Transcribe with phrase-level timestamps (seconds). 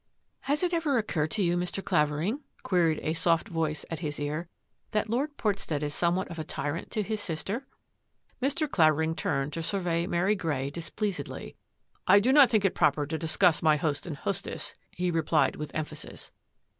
[0.49, 1.85] "Has it ever occurred to you, Mr.
[1.85, 4.49] Clavering," queried a soft voice at his ear,"
[4.93, 7.67] that Lord Port stead is somewhat of a tyrant to his sister?"
[8.41, 8.67] Mr.
[8.67, 11.53] Clavering turned to survey Mary Grey dis pleasedly."
[12.07, 15.69] I do not think it proper to discuss my host and hostess," he replied with
[15.75, 16.31] emphasis.